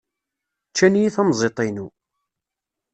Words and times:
Ččan-iyi 0.69 1.09
tamẓidt-inu. 1.15 1.87